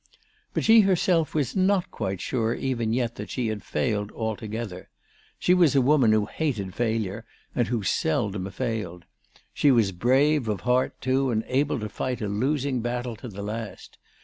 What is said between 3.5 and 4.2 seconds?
failed